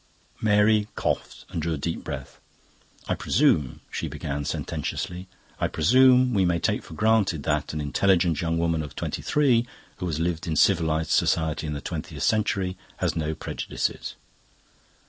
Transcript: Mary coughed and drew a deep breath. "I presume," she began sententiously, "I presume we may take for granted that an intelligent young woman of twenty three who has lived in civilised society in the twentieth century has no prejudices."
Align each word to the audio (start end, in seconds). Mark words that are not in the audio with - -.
Mary 0.41 0.87
coughed 0.95 1.45
and 1.49 1.61
drew 1.61 1.75
a 1.75 1.77
deep 1.77 2.03
breath. 2.03 2.39
"I 3.07 3.13
presume," 3.13 3.81
she 3.91 4.07
began 4.07 4.45
sententiously, 4.45 5.27
"I 5.59 5.67
presume 5.67 6.33
we 6.33 6.43
may 6.43 6.57
take 6.57 6.81
for 6.81 6.95
granted 6.95 7.43
that 7.43 7.71
an 7.71 7.79
intelligent 7.79 8.41
young 8.41 8.57
woman 8.57 8.81
of 8.81 8.95
twenty 8.95 9.21
three 9.21 9.67
who 9.97 10.07
has 10.07 10.19
lived 10.19 10.47
in 10.47 10.55
civilised 10.55 11.11
society 11.11 11.67
in 11.67 11.73
the 11.73 11.81
twentieth 11.81 12.23
century 12.23 12.77
has 12.97 13.15
no 13.15 13.35
prejudices." 13.35 14.15